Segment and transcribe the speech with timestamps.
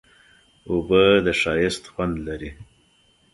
[0.69, 2.51] اوبه د ښایست خوند لري.